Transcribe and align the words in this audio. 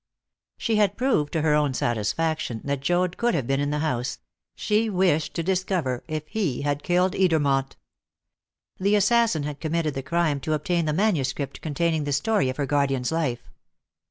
She 0.57 0.77
had 0.77 0.97
proved 0.97 1.31
to 1.33 1.43
her 1.43 1.53
own 1.53 1.75
satisfaction 1.75 2.61
that 2.63 2.79
Joad 2.79 3.17
could 3.17 3.35
have 3.35 3.45
been 3.45 3.59
in 3.59 3.69
the 3.69 3.77
house; 3.85 4.17
she 4.55 4.89
wished 4.89 5.35
to 5.35 5.43
discover 5.43 6.03
if 6.07 6.25
he 6.29 6.63
had 6.63 6.81
killed 6.81 7.13
Edermont. 7.13 7.73
The 8.79 8.95
assassin 8.95 9.43
had 9.43 9.59
committed 9.59 9.93
the 9.93 10.01
crime 10.01 10.39
to 10.39 10.53
obtain 10.53 10.85
the 10.85 10.91
manuscript 10.93 11.61
containing 11.61 12.05
the 12.05 12.13
story 12.13 12.49
of 12.49 12.57
her 12.57 12.65
guardian's 12.65 13.11
life. 13.11 13.51